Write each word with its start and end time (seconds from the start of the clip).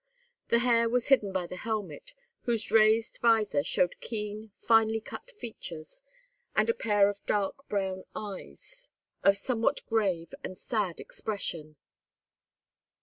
The 0.47 0.57
hair 0.57 0.89
was 0.89 1.09
hidden 1.09 1.31
by 1.31 1.45
the 1.45 1.57
helmet, 1.57 2.15
whose 2.45 2.71
raised 2.71 3.19
visor 3.21 3.63
showed 3.63 3.99
keen, 3.99 4.49
finely 4.59 4.99
cut 4.99 5.29
features, 5.29 6.01
and 6.55 6.67
a 6.71 6.73
pair 6.73 7.07
of 7.07 7.23
dark 7.27 7.69
brown 7.69 8.05
eyes, 8.15 8.89
of 9.21 9.37
somewhat 9.37 9.85
grave 9.85 10.33
and 10.43 10.57
sad 10.57 10.99
expression. 10.99 11.75